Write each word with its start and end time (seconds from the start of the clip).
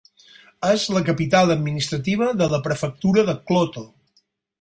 És 0.69 0.85
la 0.93 1.01
capital 1.09 1.53
administrativa 1.55 2.31
de 2.39 2.47
la 2.57 2.61
prefectura 2.69 3.25
de 3.29 3.37
Kloto. 3.53 3.85